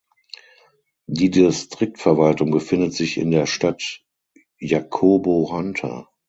Die 1.05 1.29
Distriktverwaltung 1.29 2.49
befindet 2.49 2.91
sich 2.95 3.19
in 3.19 3.29
der 3.29 3.45
Stadt 3.45 4.01
Jacobo 4.57 5.51
Hunter. 5.51 6.07